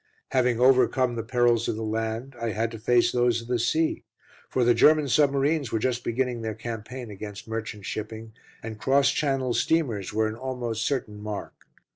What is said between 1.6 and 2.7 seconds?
of the land, I